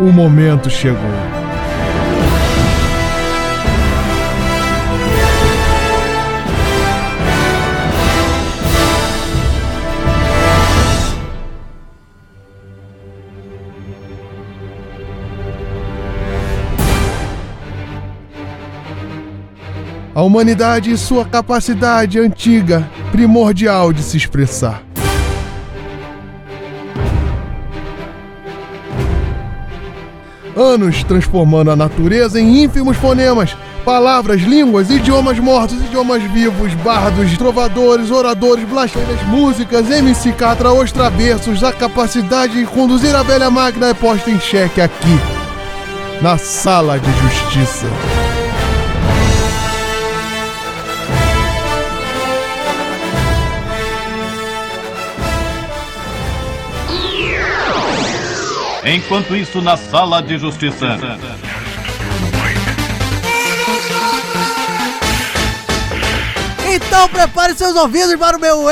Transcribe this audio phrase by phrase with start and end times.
[0.00, 0.98] o momento chegou.
[20.14, 24.93] A humanidade e sua capacidade antiga, primordial de se expressar.
[30.56, 38.10] Anos transformando a natureza em ínfimos fonemas, palavras, línguas, idiomas mortos, idiomas vivos, bardos, trovadores,
[38.10, 43.94] oradores, blasfêmias, músicas, MC Catra, os traversos, a capacidade de conduzir a velha máquina é
[43.94, 45.18] posta em xeque aqui,
[46.22, 47.86] na sala de justiça.
[58.84, 60.98] Enquanto isso, na sala de justiça.
[66.74, 68.64] Então prepare seus ouvidos para o meu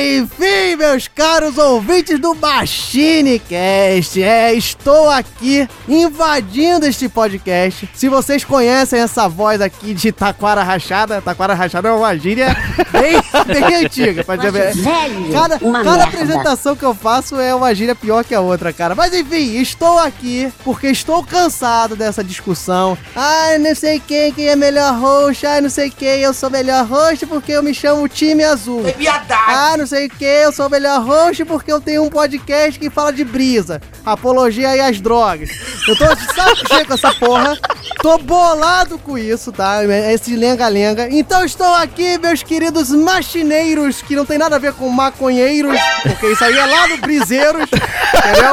[0.00, 4.22] enfim, meus caros ouvintes do MachineCast.
[4.22, 7.88] É, estou aqui invadindo este podcast.
[7.94, 12.56] Se vocês conhecem essa voz aqui de Taquara Rachada, Taquara Rachada é uma gíria
[12.90, 14.24] bem, bem antiga.
[14.24, 18.40] Pode dizer, Velho, cada, cada apresentação que eu faço é uma gíria pior que a
[18.40, 18.94] outra, cara.
[18.94, 22.96] Mas enfim, estou aqui porque estou cansado dessa discussão.
[23.14, 25.46] Ai, não sei quem, quem é melhor host.
[25.46, 28.82] Ai, não sei quem, eu sou melhor host porque eu me chamo Time Azul.
[29.30, 32.78] Ah, não sei o que, eu sou o melhor host porque eu tenho um podcast
[32.78, 35.50] que fala de brisa, apologia e as drogas.
[35.86, 37.58] Eu tô de saco cheio com essa porra,
[38.02, 39.80] tô bolado com isso, tá?
[40.12, 41.08] Esse lenga-lenga.
[41.10, 46.26] Então estou aqui, meus queridos machineiros, que não tem nada a ver com maconheiros, porque
[46.26, 48.52] isso aí é lá no Briseiros, entendeu?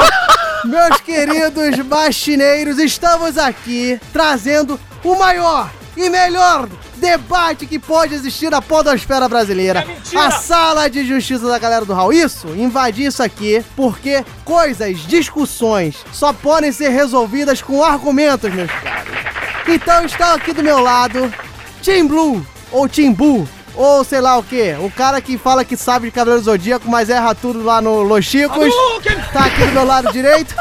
[0.64, 8.60] Meus queridos machineiros, estamos aqui trazendo o maior e melhor debate que pode existir na
[8.60, 9.86] podosfera brasileira.
[10.14, 12.12] a sala de justiça da galera do Raul.
[12.12, 19.14] Isso, invadir isso aqui, porque coisas, discussões, só podem ser resolvidas com argumentos, meus caros.
[19.68, 21.32] Então estão aqui do meu lado,
[21.82, 26.06] Team Blue, ou Boo, ou sei lá o que, o cara que fala que sabe
[26.06, 28.72] de Cavaleiro Zodíaco, mas erra tudo lá no Los Chicos.
[29.32, 30.54] Tá aqui do meu lado direito.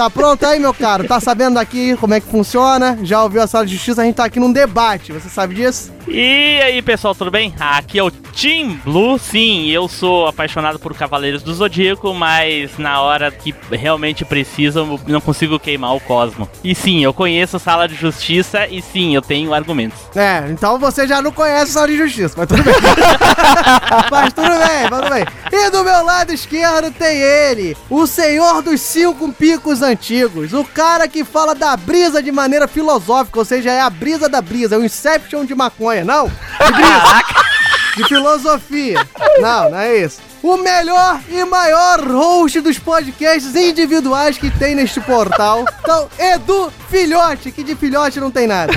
[0.00, 1.06] Tá pronto aí, meu caro?
[1.06, 2.98] Tá sabendo aqui como é que funciona?
[3.02, 4.00] Já ouviu a sala de justiça?
[4.00, 5.92] A gente tá aqui num debate, você sabe disso?
[6.08, 7.54] E aí, pessoal, tudo bem?
[7.60, 9.18] Aqui é o Team Blue.
[9.18, 15.00] Sim, eu sou apaixonado por Cavaleiros do Zodíaco, mas na hora que realmente preciso, eu
[15.06, 16.48] não consigo queimar o Cosmo.
[16.64, 19.98] E sim, eu conheço a Sala de Justiça e sim, eu tenho argumentos.
[20.16, 22.74] É, então você já não conhece a sala de justiça, mas tudo bem.
[24.10, 25.24] mas tudo bem, mas tudo bem.
[25.52, 31.08] E do meu lado esquerdo tem ele, o senhor dos cinco picos antigos, o cara
[31.08, 34.78] que fala da brisa de maneira filosófica, ou seja, é a brisa da brisa, é
[34.78, 36.26] o Inception de maconha, não?
[36.26, 37.50] De brisa.
[37.96, 39.06] De filosofia.
[39.40, 40.20] Não, não é isso.
[40.42, 45.64] O melhor e maior host dos podcasts individuais que tem neste portal.
[45.80, 48.72] Então, Edu Filhote, que de filhote não tem nada.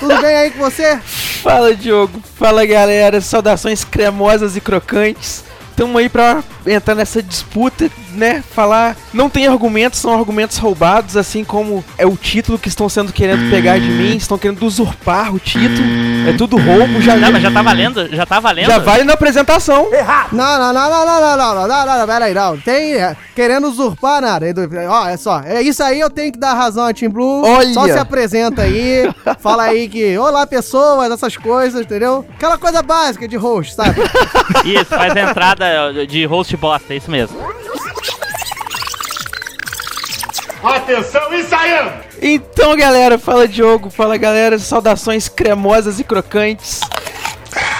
[0.00, 0.98] Tudo bem aí com você?
[1.42, 5.44] Fala Diogo, fala galera, saudações cremosas e crocantes.
[5.76, 8.42] Tamo aí pra entrar nessa disputa, né?
[8.54, 8.96] Falar.
[9.12, 13.50] Não tem argumentos, são argumentos roubados, assim como é o título que estão sendo querendo
[13.50, 15.84] pegar de mim, estão querendo usurpar o título.
[16.28, 18.08] É tudo roubo, já, Não, mas já tá valendo?
[18.14, 18.66] Já tá valendo?
[18.66, 19.88] já vale na apresentação.
[20.32, 22.58] Não, não, não, não, não, não, não, não, não, não, não, pera aí, não.
[22.58, 24.46] Tem é, querendo usurpar nada.
[24.88, 27.42] Ó, é só, é isso aí, eu tenho que dar razão a Team Blue.
[27.44, 27.72] Olha.
[27.74, 29.10] Só se apresenta aí,
[29.40, 32.24] fala aí que, olá pessoas, essas coisas, entendeu?
[32.36, 34.00] Aquela coisa básica de host, sabe?
[34.64, 35.63] Isso, faz a entrada
[36.06, 37.38] de host bosta, é isso mesmo.
[40.62, 41.92] Atenção, ensaiando!
[42.22, 46.80] Então, galera, fala Diogo, fala galera, saudações cremosas e crocantes.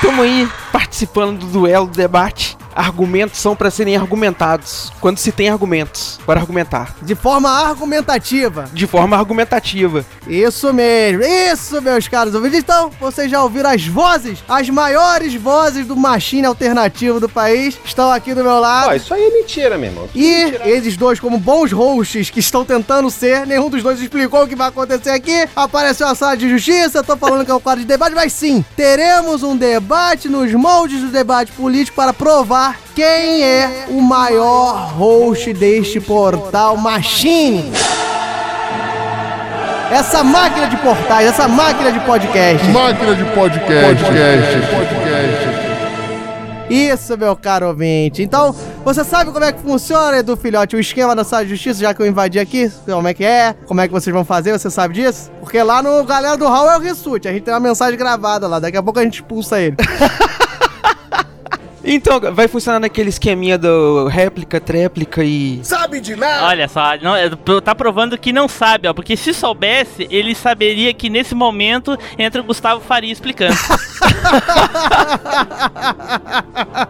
[0.02, 2.53] Tamo aí participando do duelo, do debate.
[2.74, 4.92] Argumentos são pra serem argumentados.
[5.00, 6.96] Quando se tem argumentos para argumentar.
[7.00, 8.68] De forma argumentativa.
[8.72, 10.04] De forma argumentativa.
[10.26, 12.58] Isso mesmo, isso, meus caros ouvintes.
[12.58, 18.10] Então, vocês já ouviram as vozes, as maiores vozes do machine alternativo do país, estão
[18.10, 18.88] aqui do meu lado.
[18.88, 20.08] Ó, isso aí é mentira, meu irmão.
[20.14, 24.48] E eles dois, como bons hosts que estão tentando ser, nenhum dos dois explicou o
[24.48, 25.46] que vai acontecer aqui.
[25.54, 28.64] Apareceu a sala de justiça, tô falando que é um quadro de debate, mas sim,
[28.74, 32.63] teremos um debate nos moldes do debate político para provar
[32.94, 37.72] quem é o maior host deste portal Machine.
[39.90, 42.66] Essa máquina de portais, essa máquina de podcast.
[42.68, 44.04] Máquina de podcast.
[44.04, 44.56] podcast.
[44.74, 45.64] podcast.
[46.70, 48.22] Isso, meu caro ouvinte.
[48.22, 51.80] Então, Você sabe como é que funciona, Edu Filhote, o esquema da sala de justiça,
[51.80, 52.70] já que eu invadi aqui?
[52.84, 53.54] Como é que é?
[53.66, 54.52] Como é que vocês vão fazer?
[54.52, 55.30] Você sabe disso?
[55.40, 57.28] Porque lá no Galera do Hall é o Rissuti.
[57.28, 58.58] A gente tem uma mensagem gravada lá.
[58.58, 59.76] Daqui a pouco a gente expulsa ele.
[61.84, 65.60] Então, vai funcionar naquele esqueminha do réplica, tréplica e.
[65.62, 66.46] Sabe de nada?
[66.46, 67.28] Olha só, não, é,
[67.62, 68.94] tá provando que não sabe, ó.
[68.94, 73.54] Porque se soubesse, ele saberia que nesse momento entra o Gustavo Faria explicando.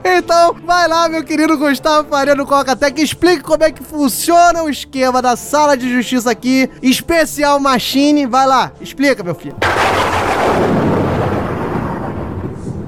[0.05, 4.70] então, vai lá, meu querido Gustavo Faria no Coca-Tech, explique como é que funciona o
[4.70, 8.26] esquema da sala de justiça aqui, especial Machine.
[8.26, 9.56] Vai lá, explica, meu filho.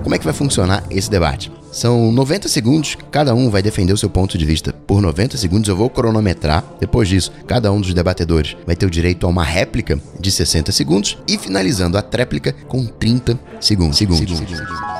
[0.05, 1.56] Como é que vai funcionar esse debate?
[1.76, 4.73] São 90 segundos, cada um vai defender o seu ponto de vista.
[4.73, 6.64] Por 90 segundos eu vou cronometrar.
[6.81, 10.73] Depois disso, cada um dos debatedores vai ter o direito a uma réplica de 60
[10.73, 13.99] segundos e finalizando a tréplica com 30 segundos.
[13.99, 14.95] segundos.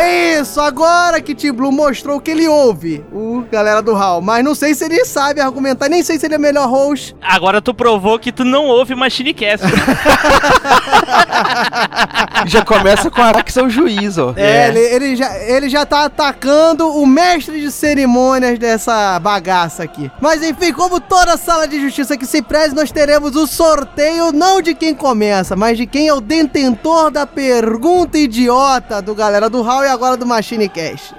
[0.00, 4.54] Isso, agora que Tim Blue mostrou que ele ouve o galera do Hall, mas não
[4.54, 7.14] sei se ele sabe argumentar, nem sei se ele é melhor host.
[7.20, 9.66] Agora tu provou que tu não ouve Machine Cast.
[12.46, 14.32] Já começa com Arax é o juiz, ó.
[14.36, 20.10] É, Ele, ele, já, ele já tá atacando o mestre de cerimônias dessa bagaça aqui.
[20.20, 24.62] Mas enfim, como toda sala de justiça que se preze, nós teremos o sorteio não
[24.62, 29.62] de quem começa, mas de quem é o detentor da pergunta idiota do galera do
[29.62, 31.12] Hall e agora do Machine Cast.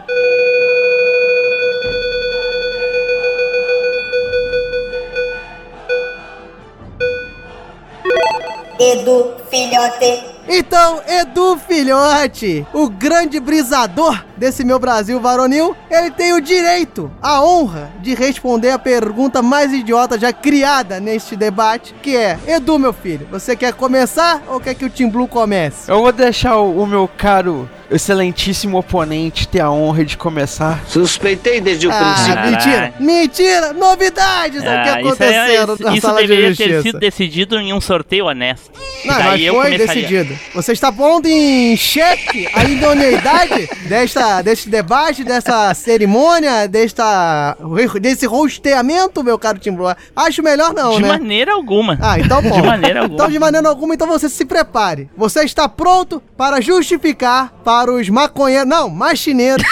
[8.80, 10.41] Edu Filhote.
[10.54, 17.42] Então, Edu Filhote, o grande brisador desse meu Brasil varonil, ele tem o direito, a
[17.42, 22.92] honra de responder a pergunta mais idiota já criada neste debate, que é: Edu, meu
[22.92, 25.90] filho, você quer começar ou quer que o Team Blue comece?
[25.90, 30.82] Eu vou deixar o, o meu caro, excelentíssimo oponente ter a honra de começar.
[30.88, 32.52] Suspeitei desde o Ah, princípio.
[32.52, 36.82] Mentira, mentira, novidades aqui Ah, isso, acontecendo é- na isso sala de deveria ter justiça.
[36.82, 38.72] sido decidido em um sorteio honesto.
[39.06, 40.02] Não, Daí mas eu foi começaria.
[40.08, 40.41] decidido.
[40.54, 47.56] Você está pondo em xeque a idoneidade desta, deste debate, dessa cerimônia, desta,
[48.02, 49.96] desse rosteamento, meu caro Tim Blue?
[50.16, 51.08] Acho melhor não, De né?
[51.08, 51.98] maneira alguma.
[52.02, 52.62] Ah, então bom.
[52.62, 53.16] De maneira alguma.
[53.16, 55.10] Então, de maneira alguma, então você se prepare.
[55.16, 59.66] Você está pronto para justificar para os maconheiros, não, machineiros.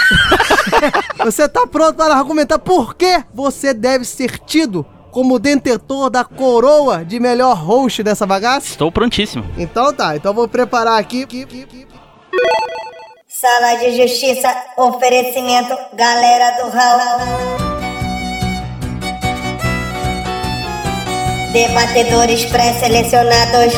[1.24, 7.03] você está pronto para argumentar por que você deve ser tido como detentor da coroa
[7.03, 8.67] de melhor host dessa bagaça?
[8.67, 9.45] Estou prontíssimo.
[9.57, 11.27] Então tá, então eu vou preparar aqui.
[13.27, 17.69] Sala de Justiça, oferecimento, galera do Raul.
[21.53, 23.73] Debatedores pré-selecionados.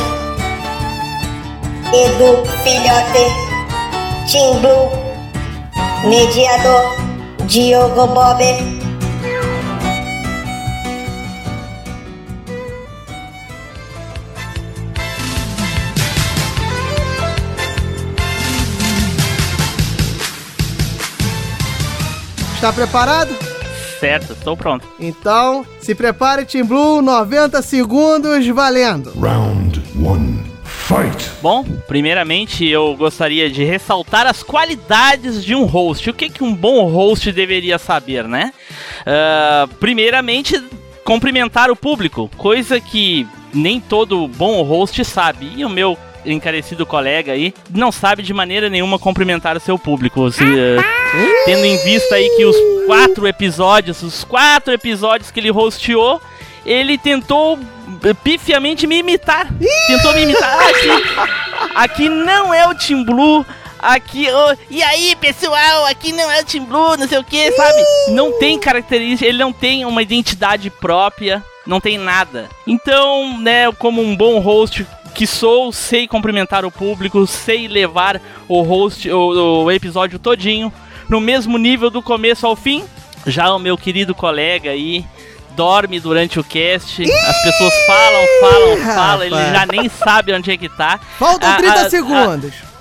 [1.92, 3.24] Edu Filhote.
[4.26, 4.90] Tim Blue.
[6.08, 7.46] Mediador.
[7.46, 8.81] Diogo Bob.
[22.62, 23.36] Está preparado?
[23.98, 24.86] Certo, estou pronto.
[25.00, 29.12] Então, se prepare, Team Blue, 90 segundos valendo.
[29.20, 30.44] Round one.
[30.62, 31.28] Fight.
[31.42, 36.08] Bom, primeiramente eu gostaria de ressaltar as qualidades de um host.
[36.08, 38.52] O que, que um bom host deveria saber, né?
[39.04, 40.62] Ah, primeiramente,
[41.04, 45.50] cumprimentar o público, coisa que nem todo bom host sabe.
[45.56, 50.30] E o meu encarecido colega aí não sabe de maneira nenhuma cumprimentar o seu público.
[50.30, 55.50] Se, ah, tendo em vista aí que os quatro episódios, os quatro episódios que ele
[55.50, 56.20] hosteou,
[56.64, 57.58] ele tentou
[58.04, 59.48] eh, pifiamente me imitar.
[59.86, 60.58] Tentou me imitar.
[60.58, 63.44] Ah, aqui, aqui não é o Team Blue.
[63.78, 67.50] Aqui, ô, e aí pessoal, aqui não é o Team Blue, não sei o que,
[67.50, 67.82] sabe?
[68.10, 72.48] Não tem característica, ele não tem uma identidade própria, não tem nada.
[72.64, 78.62] Então, né, como um bom host que sou, sei cumprimentar o público, sei levar o
[78.62, 80.72] host, o, o episódio todinho
[81.08, 82.84] no mesmo nível do começo ao fim.
[83.26, 85.04] Já o meu querido colega aí
[85.54, 90.56] dorme durante o cast, as pessoas falam, falam, falam, ele já nem sabe onde é
[90.56, 90.98] que tá.
[91.18, 92.71] Faltam Ah, 30 ah, segundos.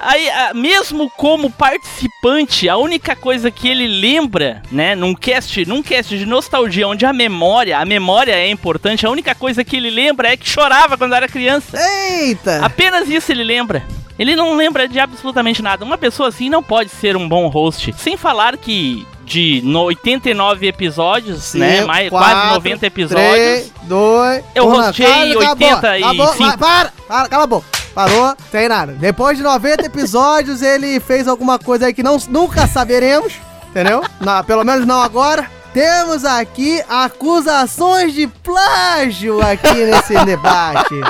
[0.00, 5.82] Aí, ah, mesmo como participante, a única coisa que ele lembra, né, num cast, num
[5.82, 9.90] cast de nostalgia, onde a memória, a memória é importante, a única coisa que ele
[9.90, 11.78] lembra é que chorava quando era criança.
[11.78, 12.64] Eita!
[12.64, 13.82] Apenas isso ele lembra.
[14.18, 15.82] Ele não lembra de absolutamente nada.
[15.82, 17.94] Uma pessoa assim não pode ser um bom host.
[17.96, 23.30] Sem falar que de no 89 episódios, né, mais quatro, quase 90 episódios.
[23.30, 24.98] Três, dois, Eu acabou,
[25.38, 26.04] 85.
[26.04, 27.79] acabou, vai, para, para, cala a boca.
[27.94, 28.92] Parou, tem nada.
[28.92, 33.34] Depois de 90 episódios, ele fez alguma coisa aí que não, nunca saberemos,
[33.68, 34.02] entendeu?
[34.20, 35.50] Não, pelo menos não agora.
[35.72, 41.00] Temos aqui acusações de plágio aqui nesse debate.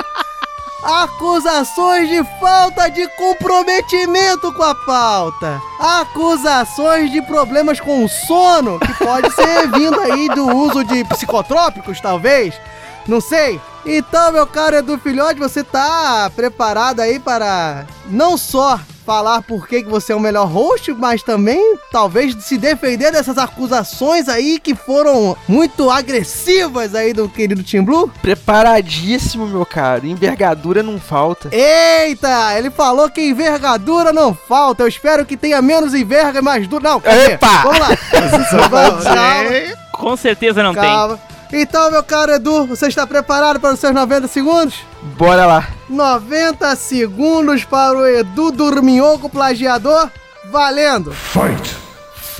[0.83, 5.61] Acusações de falta de comprometimento com a pauta.
[5.79, 12.01] Acusações de problemas com o sono, que pode ser vindo aí do uso de psicotrópicos,
[12.01, 12.59] talvez.
[13.07, 13.59] Não sei.
[13.85, 19.83] Então, meu caro Edu Filhote, você tá preparado aí para não só falar por que
[19.83, 24.75] que você é o melhor host, mas também talvez se defender dessas acusações aí que
[24.75, 28.11] foram muito agressivas aí do querido Tim Blue?
[28.21, 30.05] Preparadíssimo, meu caro.
[30.05, 31.49] Envergadura não falta.
[31.51, 34.83] Eita, ele falou que envergadura não falta.
[34.83, 36.89] Eu espero que tenha menos enverga e mais dura.
[36.89, 37.33] Não, cadê?
[37.33, 37.63] Epa!
[37.63, 37.87] Vamos lá.
[38.69, 39.49] Vamos, calma,
[39.91, 41.30] Com certeza não tem.
[41.53, 44.75] Então, meu caro Edu, você está preparado para os seus 90 segundos?
[45.17, 45.67] Bora lá.
[45.89, 50.09] 90 segundos para o Edu Dorminhoco Plagiador.
[50.49, 51.11] Valendo!
[51.11, 51.81] Fight!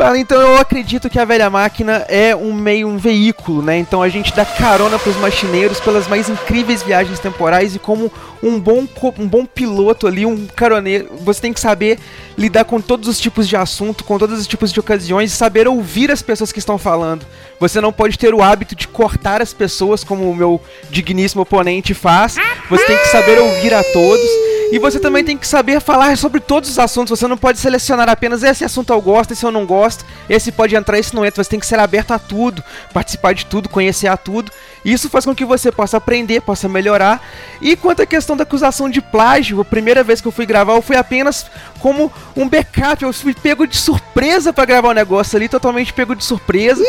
[0.01, 3.77] Fala, então eu acredito que a velha máquina é um meio, um veículo, né?
[3.77, 8.57] Então a gente dá carona pros machineiros pelas mais incríveis viagens temporais e como um
[8.57, 8.87] bom,
[9.19, 11.99] um bom piloto ali, um caroneiro, você tem que saber
[12.37, 15.67] lidar com todos os tipos de assunto, com todos os tipos de ocasiões e saber
[15.67, 17.25] ouvir as pessoas que estão falando.
[17.61, 21.93] Você não pode ter o hábito de cortar as pessoas como o meu digníssimo oponente
[21.93, 22.35] faz.
[22.67, 24.50] Você tem que saber ouvir a todos.
[24.71, 27.19] E você também tem que saber falar sobre todos os assuntos.
[27.19, 30.73] Você não pode selecionar apenas esse assunto eu gosto, esse eu não gosto, esse pode
[30.75, 31.43] entrar, esse não entra.
[31.43, 32.63] Você tem que ser aberto a tudo,
[32.93, 34.49] participar de tudo, conhecer a tudo.
[34.85, 37.21] Isso faz com que você possa aprender, possa melhorar.
[37.61, 40.73] E quanto à questão da acusação de plágio, a primeira vez que eu fui gravar,
[40.73, 41.45] eu fui apenas
[41.79, 43.03] como um backup.
[43.03, 46.81] Eu fui pego de surpresa pra gravar o negócio ali, totalmente pego de surpresa.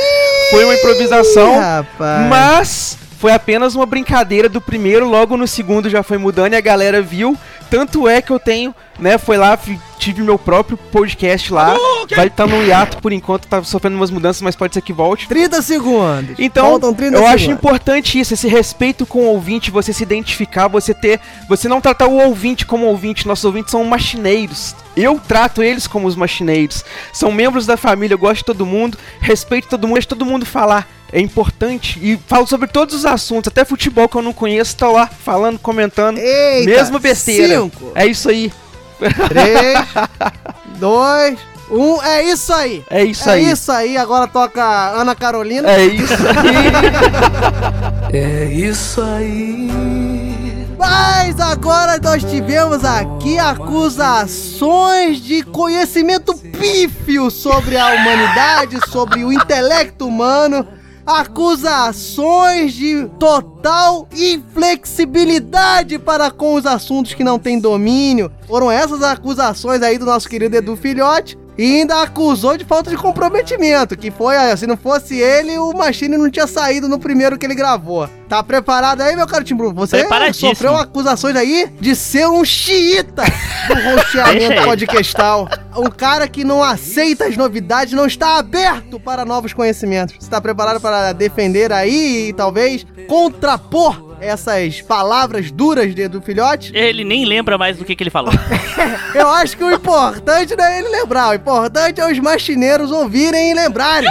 [0.50, 1.58] Foi uma improvisação.
[1.58, 2.28] rapaz.
[2.28, 6.60] Mas foi apenas uma brincadeira do primeiro, logo no segundo já foi mudando e a
[6.60, 7.38] galera viu.
[7.70, 9.56] Tanto é que eu tenho, né, foi lá,
[10.02, 11.76] tive meu próprio podcast lá.
[12.16, 15.28] Vai estar no hiato por enquanto, tá sofrendo umas mudanças, mas pode ser que volte.
[15.28, 16.34] 30 segundos.
[16.38, 17.58] Então, Faltam 30 eu acho segundos.
[17.58, 22.08] importante isso, esse respeito com o ouvinte, você se identificar, você ter, você não tratar
[22.08, 24.74] o ouvinte como ouvinte, nossos ouvintes são machineiros.
[24.96, 26.84] Eu trato eles como os machineiros.
[27.12, 30.44] São membros da família, eu gosto de todo mundo, respeito todo mundo, deixo todo mundo
[30.44, 30.86] falar.
[31.14, 34.88] É importante e falo sobre todos os assuntos, até futebol que eu não conheço, tá
[34.88, 37.60] lá falando, comentando, Eita, mesmo besteira.
[37.60, 37.92] cinco.
[37.94, 38.50] É isso aí.
[39.28, 39.78] 3,
[40.78, 41.38] 2,
[41.70, 42.02] 1.
[42.02, 42.84] É isso aí.
[42.90, 43.50] É isso é aí.
[43.50, 43.96] isso aí.
[43.96, 45.70] Agora toca Ana Carolina.
[45.70, 47.82] É isso aí.
[48.14, 49.70] É isso aí.
[50.76, 60.06] Mas agora nós tivemos aqui acusações de conhecimento pífio sobre a humanidade, sobre o intelecto
[60.06, 60.68] humano.
[61.04, 68.30] Acusações de total inflexibilidade para com os assuntos que não tem domínio.
[68.46, 71.36] Foram essas acusações aí do nosso querido Edu Filhote.
[71.56, 75.72] E ainda acusou de falta de comprometimento, que foi, ah, se não fosse ele, o
[75.72, 78.08] Machine não tinha saído no primeiro que ele gravou.
[78.28, 79.74] Tá preparado aí, meu caro Tim Bruno?
[79.74, 83.22] Você sofreu acusações aí de ser um xiita
[83.68, 85.46] do rosteamento podcastal.
[85.76, 90.16] Um cara que não aceita as novidades, não está aberto para novos conhecimentos.
[90.18, 96.72] Você tá preparado para defender aí e talvez contrapor essas palavras duras de, do filhote?
[96.74, 98.32] Ele nem lembra mais do que, que ele falou.
[99.14, 103.50] Eu acho que o importante não é ele lembrar, o importante é os machineiros ouvirem
[103.50, 104.10] e lembrarem.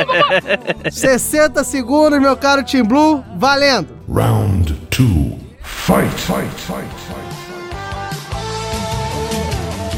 [0.90, 3.88] 60 segundos, meu caro Team Blue, valendo.
[4.08, 5.38] Round two.
[5.62, 6.08] Fight!
[6.20, 6.50] Fight!
[6.60, 6.88] Fight!
[7.06, 7.57] Fight!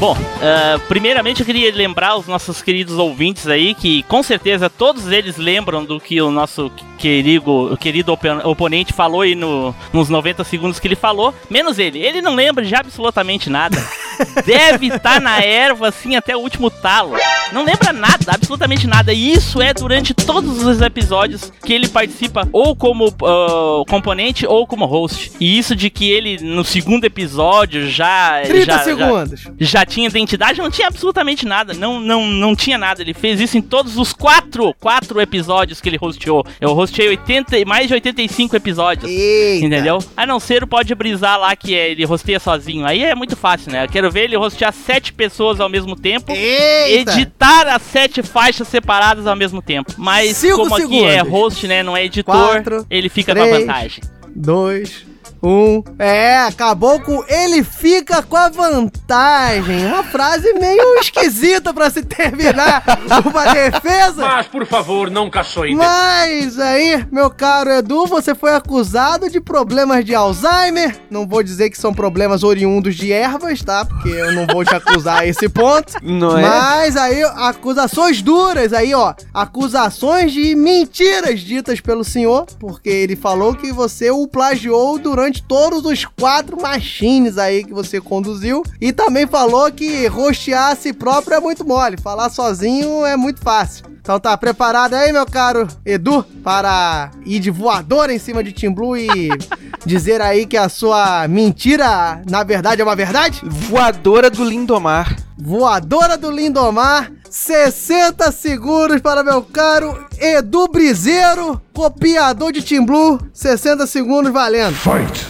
[0.01, 5.11] Bom, ah, primeiramente eu queria lembrar os nossos queridos ouvintes aí que com certeza todos
[5.11, 10.43] eles lembram do que o nosso querido, querido opo- oponente falou aí no, nos 90
[10.43, 11.99] segundos que ele falou, menos ele.
[11.99, 13.77] Ele não lembra de absolutamente nada.
[14.45, 17.15] Deve estar na erva assim até o último talo.
[17.51, 19.13] Não lembra nada, absolutamente nada.
[19.13, 24.65] E isso é durante todos os episódios que ele participa, ou como ah, componente ou
[24.65, 25.31] como host.
[25.39, 28.41] E isso de que ele no segundo episódio já.
[28.43, 29.41] 30 já, já- segundos.
[29.59, 31.73] já tinha identidade, não tinha absolutamente nada.
[31.73, 33.01] Não, não, não tinha nada.
[33.01, 36.45] Ele fez isso em todos os quatro, quatro episódios que ele hosteou.
[36.59, 39.09] Eu hosteei 80, e- mais de 85 episódios.
[39.11, 39.65] Eita.
[39.65, 39.99] Entendeu?
[40.15, 42.85] A não ser o pode brisar lá que é, ele rosteia sozinho.
[42.85, 43.83] Aí é muito fácil, né?
[43.85, 46.31] Eu quero ver ele rostear sete pessoas ao mesmo tempo.
[46.31, 47.11] Eita.
[47.13, 49.93] Editar as sete faixas separadas ao mesmo tempo.
[49.97, 51.31] Mas Cinco como aqui é segundos.
[51.31, 51.81] host, né?
[51.83, 54.03] Não é editor, Quatro, ele fica três, com a vantagem.
[54.35, 55.05] 2,
[55.43, 55.83] Um.
[55.97, 59.85] É, acabou com ele fica com a vantagem.
[59.85, 62.83] Uma frase meio esquisita pra se terminar
[63.25, 64.23] uma defesa.
[64.23, 65.73] Mas, por favor, não caçoe.
[65.73, 70.99] Mas aí, meu caro Edu, você foi acusado de problemas de Alzheimer.
[71.09, 73.83] Não vou dizer que são problemas oriundos de ervas, tá?
[73.83, 75.93] Porque eu não vou te acusar a esse ponto.
[76.03, 76.41] Não é?
[76.41, 79.13] Mas aí, acusações duras aí, ó.
[79.33, 85.85] Acusações de mentiras ditas pelo senhor, porque ele falou que você o plagiou durante todos
[85.85, 88.63] os quatro machines aí que você conduziu.
[88.81, 91.97] E também falou que rostear a si próprio é muito mole.
[91.97, 93.85] Falar sozinho é muito fácil.
[94.01, 98.71] Então tá preparado aí, meu caro Edu, para ir de voador em cima de Tim
[98.71, 99.29] Blue e
[99.85, 103.41] dizer aí que a sua mentira, na verdade, é uma verdade?
[103.43, 105.15] Voadora do Lindomar.
[105.37, 113.87] Voadora do Lindomar, 60 segundos para meu caro Edu Brizeiro, copiador de Tim Blue, 60
[113.87, 114.75] segundos valendo.
[114.75, 115.27] Fight!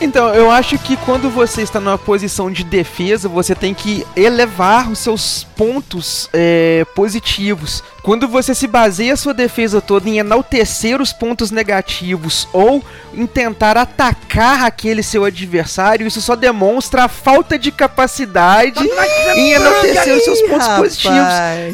[0.00, 4.90] Então, eu acho que quando você está numa posição de defesa, você tem que elevar
[4.90, 7.82] os seus pontos é, positivos.
[8.04, 12.84] Quando você se baseia sua defesa toda em enaltecer os pontos negativos ou
[13.14, 18.86] em tentar atacar aquele seu adversário, isso só demonstra a falta de capacidade
[19.34, 20.82] em enaltecer os seus pontos rapaz.
[20.82, 21.18] positivos.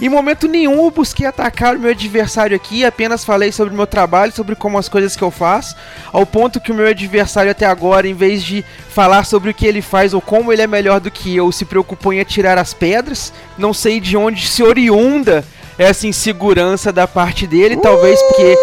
[0.01, 3.87] Em momento nenhum eu busquei atacar o meu adversário aqui, apenas falei sobre o meu
[3.89, 5.75] trabalho, sobre como as coisas que eu faço,
[6.13, 9.67] ao ponto que o meu adversário até agora, em vez de falar sobre o que
[9.67, 12.73] ele faz ou como ele é melhor do que eu, se preocupou em atirar as
[12.73, 13.33] pedras.
[13.59, 15.45] Não sei de onde se oriunda
[15.81, 18.55] essa insegurança da parte dele, talvez porque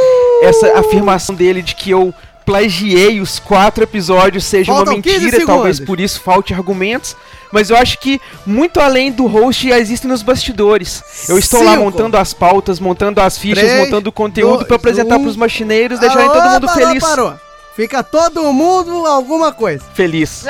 [0.44, 2.14] essa afirmação dele de que eu
[2.46, 7.16] plagiei os quatro episódios seja Faltam uma 15 mentira, talvez por isso falte argumentos.
[7.52, 11.02] Mas eu acho que muito além do host existem nos bastidores.
[11.28, 11.84] Eu estou lá Cinco.
[11.86, 15.24] montando as pautas, montando as fichas, Três, montando o conteúdo para apresentar um.
[15.24, 17.04] pros machineiros, deixar todo mundo parou, feliz.
[17.04, 17.34] Parou.
[17.78, 19.86] Fica todo mundo alguma coisa.
[19.94, 20.44] Feliz.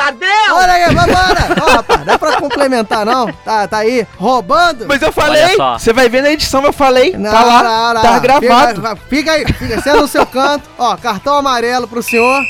[0.49, 1.47] Olha aí, vambora!
[1.61, 3.29] Ó, rapaz, é pra complementar, não.
[3.43, 4.85] Tá, tá aí roubando.
[4.87, 5.43] Mas eu falei,
[5.77, 8.01] você vai ver na edição, eu falei, Não, tá lá, não, não.
[8.01, 8.75] tá gravado.
[8.81, 10.69] Fica, fica aí, fica, senta no seu canto.
[10.77, 12.41] Ó, cartão amarelo pro senhor.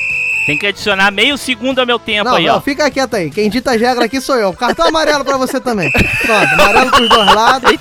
[0.46, 2.60] Tem que adicionar meio segundo ao meu tempo Não, aí, não, ó.
[2.60, 3.30] fica quieto aí.
[3.30, 4.52] Quem dita as regras aqui sou eu.
[4.52, 5.90] Cartão amarelo pra você também.
[5.90, 7.72] Pronto, amarelo pros dois lados.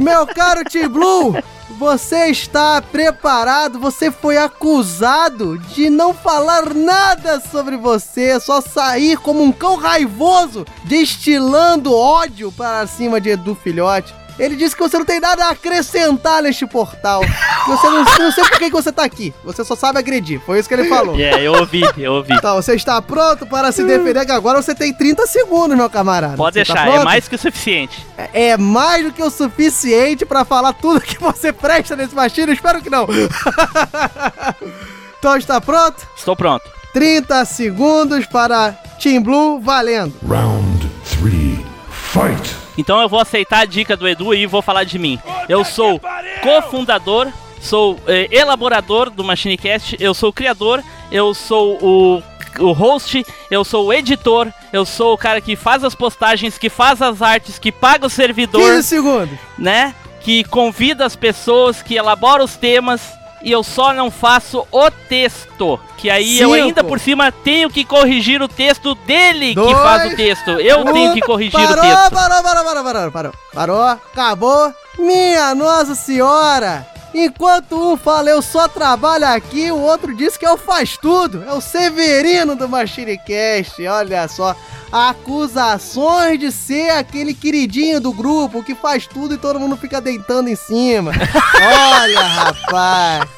[0.00, 1.36] Meu caro T-Blue,
[1.78, 3.78] você está preparado?
[3.78, 10.64] Você foi acusado de não falar nada sobre você, só sair como um cão raivoso,
[10.84, 14.14] destilando ódio para cima de Edu Filhote.
[14.38, 17.22] Ele disse que você não tem nada a acrescentar neste portal.
[17.66, 19.32] Você não, não sei por que você tá aqui.
[19.44, 20.40] Você só sabe agredir.
[20.44, 21.18] Foi isso que ele falou.
[21.18, 22.34] É, eu ouvi, eu ouvi.
[22.34, 24.24] Então, você está pronto para se defender?
[24.26, 26.36] Que agora você tem 30 segundos, meu camarada.
[26.36, 27.04] Pode Você tá deixar, é pronto?
[27.04, 28.06] mais que o suficiente.
[28.16, 32.52] É é mais do que o suficiente para falar tudo que você presta nesse machinho.
[32.52, 33.06] Espero que não.
[35.18, 36.06] então, está pronto?
[36.16, 36.64] Estou pronto.
[36.92, 40.14] 30 segundos para Team Blue valendo.
[40.28, 41.64] Round three.
[41.90, 42.63] Fight!
[42.76, 45.18] Então eu vou aceitar a dica do Edu e vou falar de mim.
[45.48, 46.00] Eu sou
[46.42, 47.28] cofundador,
[47.60, 52.22] sou eh, elaborador do MachineCast, eu sou o criador, eu sou o,
[52.58, 56.68] o host, eu sou o editor, eu sou o cara que faz as postagens, que
[56.68, 59.38] faz as artes, que paga o 15 servidor, segundos.
[59.58, 59.94] né?
[60.20, 63.02] Que convida as pessoas, que elabora os temas.
[63.44, 65.78] E eu só não faço o texto.
[65.98, 66.62] Que aí eu Cinco.
[66.64, 69.68] ainda por cima tenho que corrigir o texto dele Dois.
[69.68, 70.50] que faz o texto.
[70.52, 72.10] Eu tenho que corrigir parou, o texto.
[72.10, 73.32] Parou, parou, parou, parou, parou.
[73.52, 74.72] Parou, acabou.
[74.98, 76.86] Minha Nossa Senhora!
[77.14, 81.44] Enquanto um fala eu só trabalho aqui, o outro diz que eu faz tudo.
[81.46, 84.56] É o Severino do MachineCast, olha só.
[84.92, 90.48] Acusações de ser aquele queridinho do grupo que faz tudo e todo mundo fica deitando
[90.48, 91.12] em cima.
[92.00, 93.28] Olha, rapaz.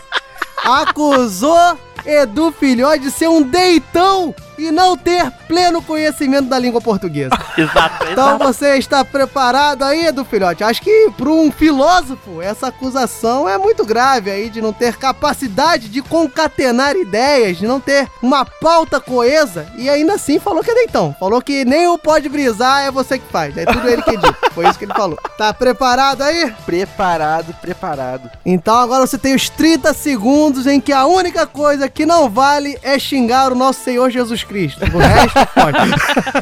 [0.64, 7.30] Acusou Edu Filhote de ser um deitão e não ter pleno conhecimento da língua portuguesa.
[7.56, 8.44] Exato, Então exato.
[8.44, 10.62] você está preparado aí, Edu Filhote?
[10.64, 15.88] Acho que para um filósofo essa acusação é muito grave aí de não ter capacidade
[15.88, 20.74] de concatenar ideias, de não ter uma pauta coesa e ainda assim falou que é
[20.74, 21.14] deitão.
[21.18, 23.56] Falou que nem o pode brisar é você que faz.
[23.56, 24.32] É tudo ele que diz.
[24.52, 25.18] Foi isso que ele falou.
[25.38, 26.52] Tá preparado aí?
[26.64, 28.30] Preparado, preparado.
[28.44, 32.78] Então agora você tem os 30 segundos em que a única coisa que não vale
[32.82, 34.80] é xingar o nosso Senhor Jesus Cristo.
[34.94, 35.78] O resto pode.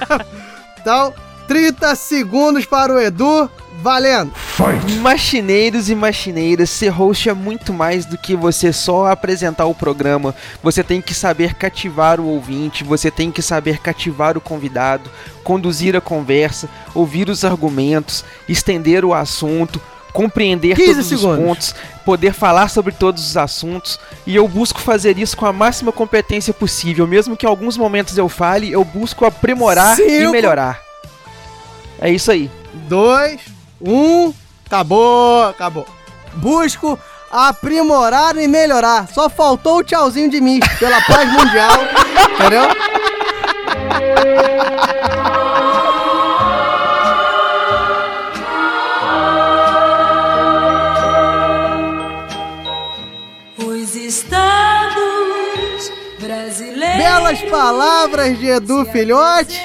[0.81, 1.13] então,
[1.49, 3.51] 30 segundos para o Edu,
[3.85, 4.33] valendo.
[4.35, 4.95] Fight!
[5.01, 10.35] Machineiros e machineiras, ser host é muito mais do que você só apresentar o programa.
[10.63, 15.11] Você tem que saber cativar o ouvinte, você tem que saber cativar o convidado,
[15.43, 19.81] conduzir a conversa, ouvir os argumentos, estender o assunto,
[20.15, 21.39] compreender 15 todos segundos.
[21.39, 21.75] os pontos,
[22.05, 26.55] poder falar sobre todos os assuntos, e eu busco fazer isso com a máxima competência
[26.55, 30.31] possível, mesmo que em alguns momentos eu fale, eu busco aprimorar e Cinco.
[30.31, 30.81] melhorar.
[32.01, 32.49] É isso aí.
[32.89, 33.41] Dois,
[33.81, 34.33] um,
[34.65, 35.87] acabou, acabou.
[36.35, 36.97] Busco
[37.33, 39.09] aprimorar e melhorar.
[39.13, 41.73] Só faltou o tchauzinho de mim pela paz mundial,
[42.39, 42.69] entendeu?
[57.35, 59.61] Belas palavras de Edu Filhote.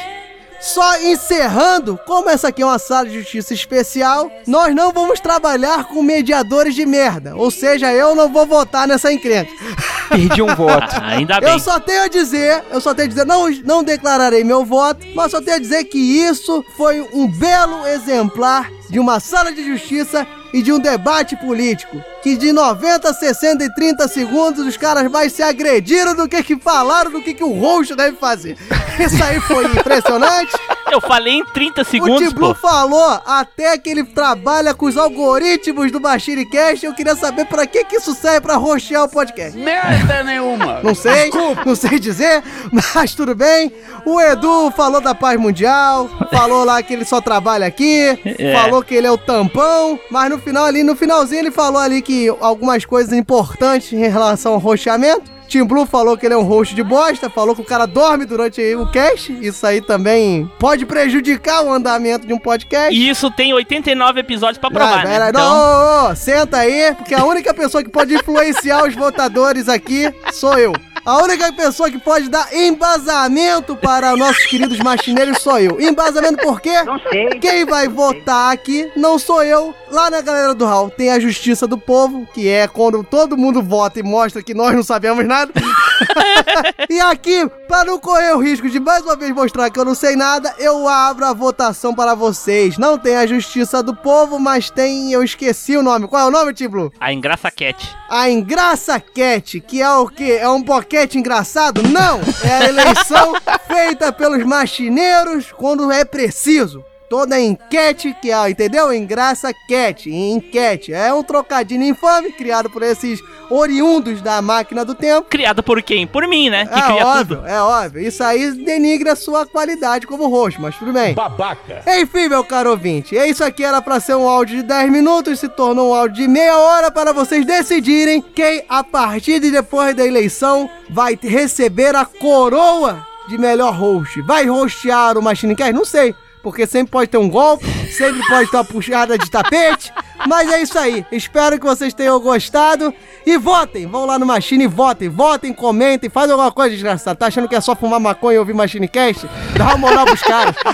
[0.59, 5.85] Só encerrando, como essa aqui é uma sala de justiça especial, nós não vamos trabalhar
[5.85, 7.35] com mediadores de merda.
[7.35, 9.51] Ou seja, eu não vou votar nessa encrenca.
[10.09, 10.95] Perdi um voto.
[10.95, 11.49] Ah, ainda bem.
[11.49, 15.05] Eu só tenho a dizer, eu só tenho a dizer, não, não declararei meu voto,
[15.15, 19.63] mas só tenho a dizer que isso foi um belo exemplar de uma sala de
[19.63, 22.03] justiça e de um debate político.
[22.21, 26.55] Que de 90, 60 e 30 segundos os caras mais se agrediram do que que
[26.57, 28.57] falaram do que que o roxo deve fazer.
[28.99, 30.51] Isso aí foi impressionante.
[30.91, 32.55] Eu falei em 30 O segundos, Blue pô.
[32.67, 36.85] falou até que ele trabalha com os algoritmos do Machine Cast.
[36.85, 39.57] Eu queria saber pra que que isso serve pra roxear o podcast.
[39.57, 40.81] Merda nenhuma.
[40.81, 41.29] Não sei,
[41.65, 42.43] não sei dizer,
[42.95, 43.71] mas tudo bem.
[44.05, 48.53] O Edu falou da paz mundial, falou lá que ele só trabalha aqui, É.
[48.53, 52.01] falou que ele é o tampão, mas no final ali, no finalzinho ele falou ali
[52.01, 52.08] que
[52.39, 55.38] algumas coisas importantes em relação ao roxeamento.
[55.49, 58.23] Tim Blue falou que ele é um host de bosta, falou que o cara dorme
[58.25, 59.33] durante o cast.
[59.41, 62.93] Isso aí também pode prejudicar o andamento de um podcast.
[62.93, 65.31] E isso tem 89 episódios pra Ah, provar, pera, né?
[65.33, 68.93] não, Então, ô, ô, ô, senta aí, porque a única pessoa que pode influenciar os
[68.95, 70.71] votadores aqui sou eu.
[71.05, 75.79] A única pessoa que pode dar embasamento para nossos queridos machineiros sou eu.
[75.79, 76.83] Embasamento por quê?
[76.83, 77.29] Não sei.
[77.39, 79.73] Quem vai votar aqui não sou eu.
[79.89, 83.61] Lá na galera do Hall tem a Justiça do Povo, que é quando todo mundo
[83.63, 85.38] vota e mostra que nós não sabemos nada.
[86.89, 89.95] e aqui, para não correr o risco de mais uma vez mostrar que eu não
[89.95, 92.77] sei nada, eu abro a votação para vocês.
[92.77, 95.11] Não tem a Justiça do Povo, mas tem.
[95.11, 96.07] Eu esqueci o nome.
[96.07, 96.91] Qual é o nome, Tim Blue?
[96.99, 97.95] a Engraça Cat.
[98.09, 100.37] A Engraça Cat, que é o quê?
[100.39, 101.83] É um boquete engraçado?
[101.83, 102.19] Não!
[102.43, 103.33] É a eleição
[103.67, 106.83] feita pelos machineiros quando é preciso.
[107.09, 108.93] Toda enquete que é, entendeu?
[108.93, 110.93] Engraça Cat, enquete.
[110.93, 113.19] É um trocadilho infame criado por esses
[113.49, 115.27] oriundos da máquina do tempo.
[115.27, 116.05] Criado por quem?
[116.05, 116.67] Por mim, né?
[116.67, 117.47] Que É cria óbvio, tudo.
[117.47, 118.01] é óbvio.
[118.07, 121.15] Isso aí denigra a sua qualidade como roxo, mas tudo bem.
[121.15, 121.81] Babaca.
[121.99, 125.39] Enfim, meu caro ouvinte, é isso aqui era pra ser um áudio de 10 minutos,
[125.39, 129.95] se tornou um áudio de meia hora para vocês decidirem quem, a partir de depois
[129.95, 134.21] da eleição, vai receber a coroa de melhor host.
[134.21, 135.73] Vai hostear o Machine Cast?
[135.73, 139.93] Não sei, porque sempre pode ter um golpe, sempre pode ter uma puxada de tapete,
[140.27, 141.05] mas é isso aí.
[141.11, 142.93] Espero que vocês tenham gostado
[143.25, 143.85] e votem.
[143.85, 147.17] Vão lá no Machine e votem, votem, comentem, fazem alguma coisa desgraçada.
[147.17, 149.27] Tá achando que é só fumar maconha e ouvir Machine Cast?
[149.57, 150.55] Dá uma moral pros caras.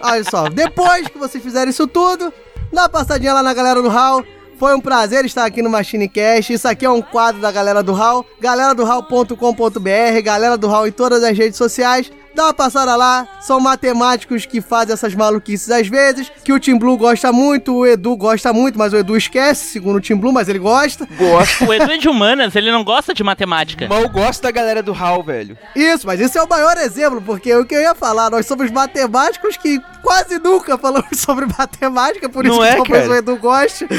[0.00, 2.32] Olha só, depois que vocês fizerem isso tudo,
[2.72, 4.24] dá uma passadinha lá na galera do Hall.
[4.58, 6.52] Foi um prazer estar aqui no Machine Cast.
[6.52, 8.26] Isso aqui é um quadro da galera do Hall.
[8.38, 12.12] Galera do Hall.com.br, galera do Hall em todas as redes sociais.
[12.34, 16.78] Dá uma passada lá, são matemáticos que fazem essas maluquices às vezes, que o Tim
[16.78, 20.32] Blue gosta muito, o Edu gosta muito, mas o Edu esquece, segundo o Tim Blue,
[20.32, 21.06] mas ele gosta.
[21.18, 21.64] Gosto.
[21.66, 23.86] O Edu é de humanas, ele não gosta de matemática.
[23.88, 25.58] Mas eu gosto da galera do HAL, velho.
[25.74, 28.70] Isso, mas esse é o maior exemplo, porque o que eu ia falar, nós somos
[28.70, 33.12] matemáticos que quase nunca falamos sobre matemática, por isso Não que é, talvez cara?
[33.12, 33.86] o Edu goste.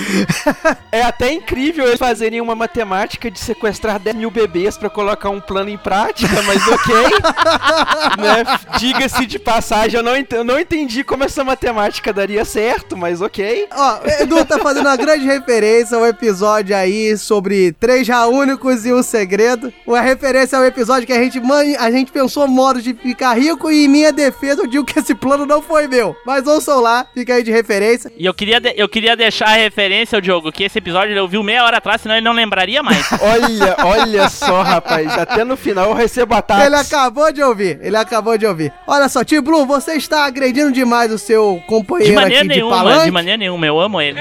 [0.92, 5.40] É até incrível eles fazerem uma matemática de sequestrar 10 mil bebês pra colocar um
[5.40, 6.96] plano em prática, mas ok.
[8.22, 8.44] né?
[8.78, 13.68] Diga-se de passagem, eu não, eu não entendi como essa matemática daria certo, mas ok.
[13.76, 18.94] Ó, o Edu tá fazendo uma grande referência ao episódio aí sobre três únicos e
[18.94, 19.74] um segredo.
[19.86, 23.72] Uma referência ao episódio que a gente, man- a gente pensou modos de ficar rico
[23.72, 26.16] e em minha defesa eu digo que esse plano não foi meu.
[26.26, 28.12] Mas ouçam lá, fica aí de referência.
[28.18, 31.20] E eu queria, de- eu queria deixar a referência ao Diogo, que esse episódio ele
[31.20, 33.06] ouviu meia hora atrás, senão ele não lembraria mais.
[33.22, 35.08] Olha, olha só, rapaz.
[35.18, 36.66] Até no final eu recebo ataques.
[36.66, 38.74] Ele acabou de ouvir, ele acabou de ouvir.
[38.86, 42.56] Olha só, Tio Blue, você está agredindo demais o seu De companheiro maneira aqui de
[42.56, 43.06] nenhuma, palanque.
[43.06, 44.20] de maneira nenhuma, eu amo ele.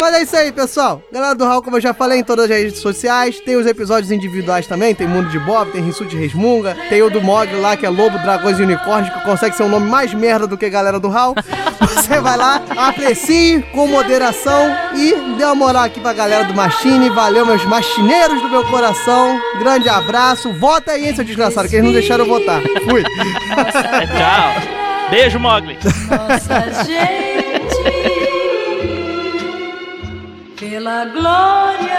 [0.00, 1.02] Mas é isso aí, pessoal.
[1.12, 4.10] Galera do Hall, como eu já falei em todas as redes sociais, tem os episódios
[4.12, 4.94] individuais também.
[4.94, 8.18] Tem Mundo de Bob, tem Rissuti Resmunga, tem o do Mogli lá, que é Lobo,
[8.18, 11.34] Dragões e Unicórnios, que consegue ser um nome mais merda do que Galera do Hall.
[11.80, 17.08] Você vai lá, aprecie com moderação e dê uma moral aqui pra galera do Machine.
[17.10, 19.38] Valeu, meus machineiros do meu coração.
[19.58, 20.52] Grande abraço.
[20.52, 22.60] Vota aí, hein, seu desgraçado, que eles não deixaram eu votar.
[22.88, 23.02] Fui.
[24.16, 25.10] Tchau.
[25.10, 25.78] Beijo, Mogli.
[26.10, 27.76] Nossa gente,
[30.58, 31.93] pela glória.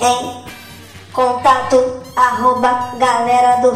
[0.00, 0.44] Em
[1.12, 3.72] contato arroba galera do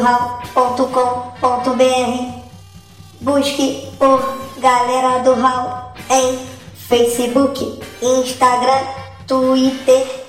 [3.20, 6.38] Busque por Galera do Hall em
[6.88, 8.80] Facebook, Instagram,
[9.26, 10.23] Twitter